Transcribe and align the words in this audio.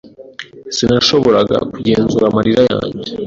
Sinashoboraga 0.75 1.57
kugenzura 1.71 2.25
amarira 2.29 2.61
yanjye. 2.71 3.09